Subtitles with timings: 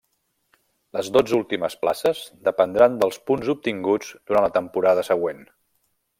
[0.97, 5.47] Les dotze últimes places dependran dels punts obtinguts durant la temporada següent.